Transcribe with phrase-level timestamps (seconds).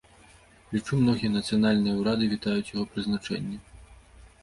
[0.75, 3.65] Лічу, многія нацыянальныя ўрады вітаюць яго прызначэнне.